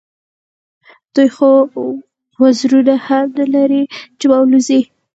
[1.15, 1.49] دوی خو
[2.41, 3.83] وزرونه هم نه لري
[4.19, 4.81] چې والوزي.